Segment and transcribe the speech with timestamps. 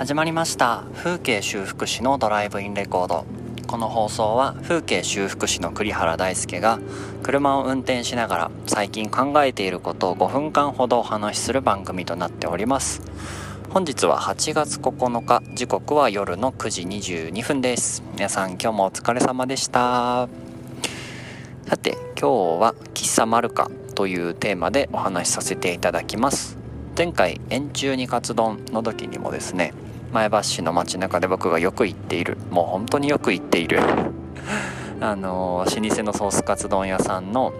[0.00, 0.84] 始まりました。
[0.94, 3.26] 風景修復師のドライブインレコード。
[3.66, 6.78] この放送は風景修復師の栗原大輔が
[7.22, 13.02] 車を運転しながら最近考えていることを5分間ほどお話しする番組となっております。
[13.68, 18.02] 本日は8月9日時刻は夜の9時22分です。
[18.14, 20.30] 皆さん今日もお疲れ様でした。
[21.68, 26.56] さて今日は喫茶マルカというテーマでお話しさせていただきます。
[26.96, 29.74] 前回円柱にカツ丼の時にもですね
[30.12, 32.36] 前橋市の街中で僕がよく行っている。
[32.50, 33.80] もう本当によく行っている。
[35.00, 37.52] あの老舗のソースカツ丼屋さんの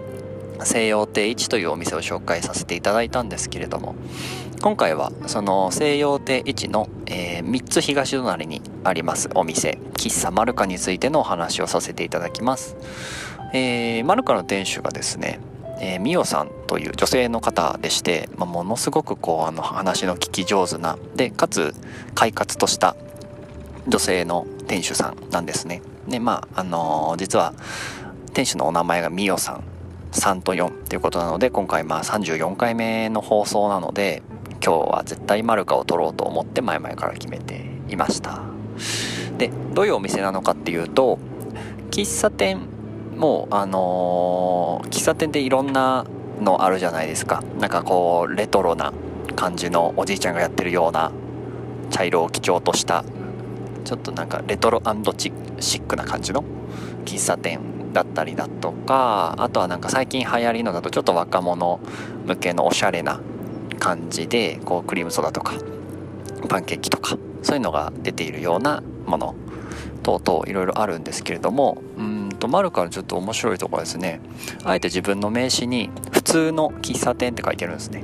[0.63, 3.95] 西洋亭一というお店を紹介させていただいたんですけれども
[4.61, 12.75] 今回はその西洋亭一の、えー、3つ東隣にありますお店喫茶マルカについてのお話をさせていただきます、
[13.53, 15.39] えー、マルカの店主がですね
[15.83, 21.73] えー、ミオさんという女性の方でして、まあ、ものすごくこうあの話の聞き上手なでかつ
[22.13, 22.95] 快活とした
[23.87, 25.81] 女性の店主さんなんですね。
[26.07, 27.53] でまああのー、実は
[28.33, 29.63] 店主のお名前がミオさん
[30.11, 34.21] 3と4っていうことなので今回まあ34回目の放送なので
[34.63, 38.43] 今日は絶対マルカを取ろうと思って前々から決めていました。
[39.39, 41.17] でどういうお店なのかっていうと
[41.89, 42.67] 喫茶店
[43.15, 46.05] もうあのー、喫茶店でいろんな
[46.39, 47.43] のあるじゃないですか。
[47.59, 48.93] なんかこうレトロな
[49.35, 51.11] 感じのおじいちゃんがやってるような
[51.89, 53.03] 茶色を基調とした
[53.83, 54.81] ちょっとなんかレトロ
[55.15, 56.43] チシックな感じの
[57.05, 57.59] 喫茶店
[57.93, 61.79] だったりだとかあとはなんか最近流行りのだとちょっと若者
[62.25, 63.19] 向けのおしゃれな
[63.79, 65.53] 感じでこうクリームソーダとか
[66.47, 69.35] パンケーキとかそういうのが出ているようなもの
[70.03, 72.10] 等々いろいろあるんですけれどもうん
[72.41, 74.19] とマルカのちょっと面白いとこですね
[74.63, 78.03] あえて自分の名刺に普通の喫茶店って書いてるんですね。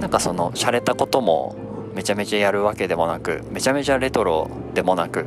[0.00, 1.56] なんかその洒落たことも
[1.94, 5.26] めちゃめちゃやるわけでもなくめちゃめちゃレトロでもなく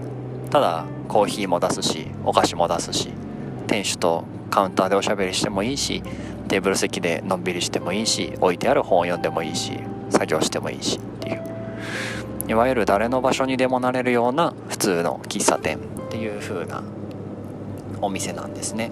[0.49, 3.11] ただコーヒーも出すしお菓子も出すし
[3.67, 6.01] 店主とカウンターでおしゃべりしてもいいし
[6.47, 9.73] テーブル席でのんびりしてもいいし置いてある本を読んでもいいし
[10.09, 11.43] 作業してもいいしっていう。
[12.47, 15.79] いわゆる誰の場所にでもなれるような普通の喫茶店っ
[16.09, 16.83] ていう風な
[18.05, 18.91] お店なんですね。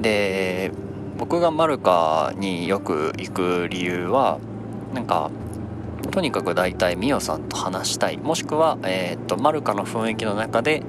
[0.00, 0.70] で
[1.18, 4.38] 僕がマルカによく行く理由は
[4.94, 5.30] なんか
[6.10, 8.16] とにかく大体ミオさんと話したい。
[8.18, 10.82] もしくは、えーと、とマルカの雰囲気の中で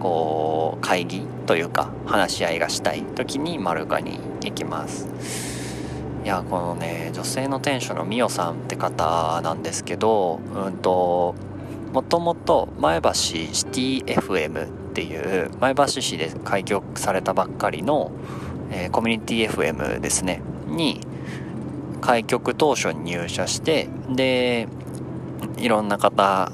[0.00, 3.02] こう会議というか話し合いがしたい。
[3.02, 5.08] 時にマルカに行きます。
[6.24, 11.34] いやこのね女性の店主のミオさんって方なんですけどうんと
[11.94, 18.10] もともと前橋シティ FM っていう前橋市で開局されたばっかりの、
[18.72, 20.42] えー、コミュニティ FM ですね。
[20.66, 21.00] に
[22.00, 24.66] 開局当初に入社してで
[25.58, 26.50] いろんな方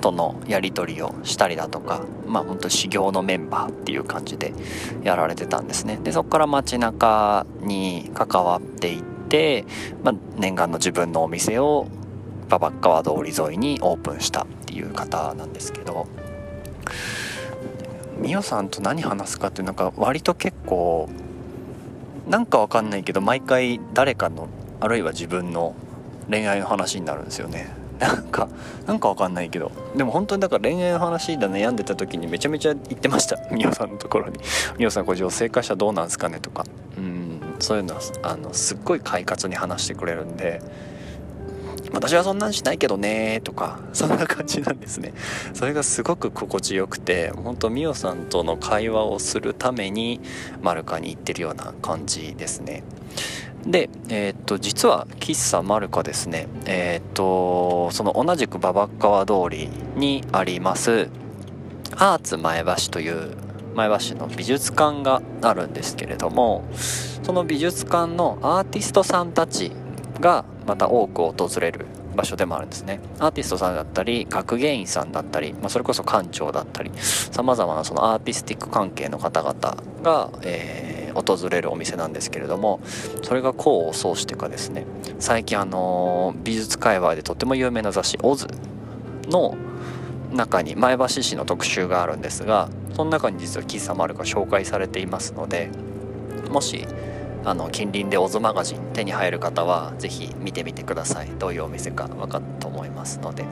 [0.00, 4.54] とのやり取りをしたりだとかまあ本当修行のメンバーっていう感じで
[5.02, 5.98] やられてたんですね。
[6.02, 9.64] でそこから街中に関わっていって、
[10.02, 11.88] まあ、念願の自分のお店を
[12.48, 16.06] 馬場川通り沿いにオープンしたっていう方なんですけど。
[18.24, 21.10] みおさんと何話すかっていうなんか割と結構
[22.26, 24.48] なんかわかんないけど毎回誰かの
[24.80, 25.74] あるいは自分の
[26.30, 27.68] 恋愛の話になるんですよね。
[28.00, 28.48] なんか
[28.86, 29.70] なんかわかんないけど。
[29.94, 33.38] でも本当にだから恋愛の話で悩んでた時にめちゃめちゃ言ってました。
[33.52, 34.40] みおさんのところに
[34.78, 36.64] 「みおさんこれ女性化したらどうなんすかね?」とか。
[36.96, 40.60] うんそういうのはあのすっごい快活に話してくれるんで
[41.94, 45.14] 私はそんなんしないけどねとかそんな感じなんですね。
[45.54, 50.20] それがすごく心地よくて本当ミオさんとの会話をするために
[50.60, 52.82] マルカに行ってるような感じですね。
[53.66, 56.48] で、えー、っと実は喫茶マルカですね。
[56.66, 61.08] えー、っとその同じく馬場川通りにあります
[61.96, 63.36] アーツ前橋という
[63.74, 66.64] 前橋の美術館があるんですけれども
[67.22, 69.72] その美術館のアーティストさんたち
[70.20, 73.00] がまた多く訪れる場所でもあるんですね。
[73.18, 82.80] アーティストさんだったり学芸員さんだったり、まあ、それこそ館長だったりさまざまなそのアーティスティック関係の方々が、えー、訪れるお店なんですけれども
[83.22, 84.86] それが功を奏してかですね
[85.18, 88.46] 最近あのー、美術界隈でとっても有名な雑誌「オズ
[89.28, 89.56] の
[90.32, 95.70] 中に前橋市の特集があるんですがその中に実は喫茶マルが紹介されていますので
[96.50, 96.86] もし
[97.44, 101.28] あの近隣でオズマガジン手に入る方は是非見てみてください。
[101.38, 103.44] どういうお店か分かったと思いますので。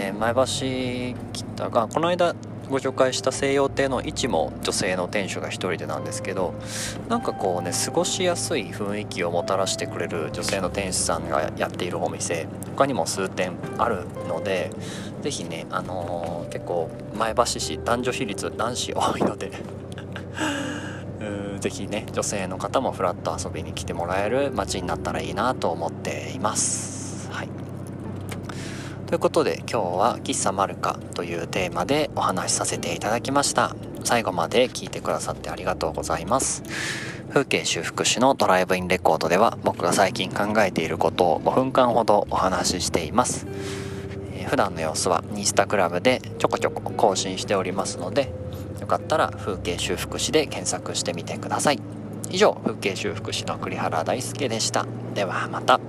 [0.00, 0.42] ね前橋
[1.32, 2.34] 来たがこの間
[2.70, 6.54] ご紹介した西洋亭の位置も女性の店主が1人でなんですけど
[7.08, 14.70] なんかこうね過ごしやすい雰囲気をもたらしてくれる女性の店主さんがやっているお店他にも数店あるので
[15.22, 19.50] 是非ね、あのー、結構前橋市男女比率男子多いので
[21.60, 27.30] 是非ね女性の方もフラッと遊びに来てもらえる街になったらいいなと思っています。
[27.30, 27.48] はい。
[29.06, 33.76] ということで今日は「喫茶マルカ」というテーマでお話しさせていただきました。
[34.02, 36.62] 最後まで聞いてくださってありがとうございます。
[37.30, 43.46] 風景修復師のドライブインレコードでは僕が最近考えていることを5分間ほどお話ししています、
[44.34, 48.32] え、普段の様子はニスタクラブでちょこちょこ更新しておりますので
[48.80, 51.80] よかったら風景修復師で検索してみてください。
[52.30, 54.86] 以上風景修復師の栗原大輔でした。
[55.14, 55.80] ではまた。